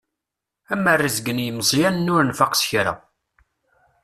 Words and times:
Amarezg 0.73 1.25
n 1.31 1.43
yimeẓẓyanen 1.43 2.11
ur 2.15 2.21
nfaq 2.25 2.53
s 2.61 2.63
kra. 2.69 2.93